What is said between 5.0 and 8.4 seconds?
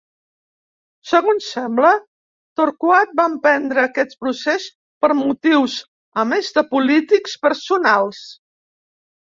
per motius, a més de polítics, personals.